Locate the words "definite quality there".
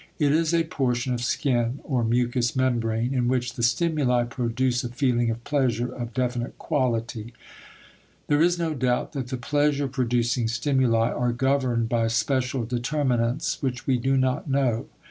6.15-8.41